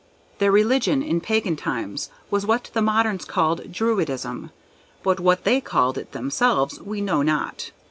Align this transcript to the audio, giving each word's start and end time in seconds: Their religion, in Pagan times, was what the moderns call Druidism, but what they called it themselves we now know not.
Their 0.39 0.51
religion, 0.51 1.03
in 1.03 1.21
Pagan 1.21 1.55
times, 1.55 2.09
was 2.31 2.43
what 2.43 2.71
the 2.73 2.81
moderns 2.81 3.23
call 3.23 3.57
Druidism, 3.57 4.49
but 5.03 5.19
what 5.19 5.43
they 5.43 5.61
called 5.61 5.95
it 5.95 6.11
themselves 6.11 6.81
we 6.81 7.01
now 7.01 7.17
know 7.17 7.21
not. 7.21 7.69